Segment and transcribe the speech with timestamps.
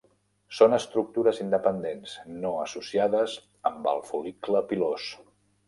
[0.59, 2.15] Són estructures independents,
[2.47, 3.37] no associades
[3.73, 5.09] amb el fol·licle pilós.